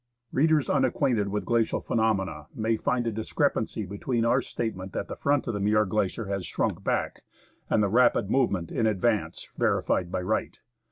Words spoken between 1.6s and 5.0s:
phenomena may find a discrepancy between our statement